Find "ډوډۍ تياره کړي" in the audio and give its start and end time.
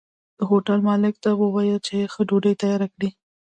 2.29-3.09